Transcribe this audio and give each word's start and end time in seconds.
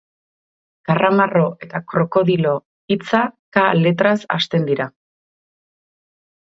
Karramarro 0.89 1.43
eta 1.67 1.83
krokodilo 1.93 2.55
hitza 2.95 3.23
ka 3.59 3.69
letraz 3.85 4.19
hasten 4.37 4.69
dira. 4.73 4.93